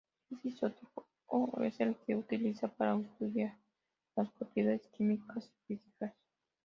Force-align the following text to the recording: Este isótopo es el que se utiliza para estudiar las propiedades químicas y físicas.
Este 0.31 0.47
isótopo 0.47 1.05
es 1.63 1.79
el 1.79 1.95
que 1.95 2.05
se 2.07 2.15
utiliza 2.15 2.67
para 2.69 2.97
estudiar 2.97 3.55
las 4.15 4.31
propiedades 4.31 4.81
químicas 4.97 5.47
y 5.67 5.75
físicas. 5.75 6.15